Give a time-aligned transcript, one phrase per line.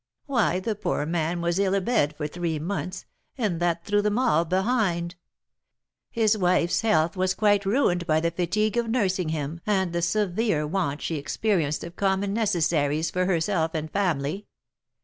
[0.25, 3.05] "Why, the poor man was ill abed for three months,
[3.37, 5.13] and that threw them all behind;
[6.09, 10.65] his wife's health was quite ruined by the fatigue of nursing him and the severe
[10.65, 14.47] want she experienced of common necessaries for herself and family.